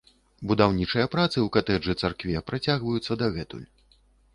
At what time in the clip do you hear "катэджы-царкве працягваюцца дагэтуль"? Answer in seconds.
1.57-3.67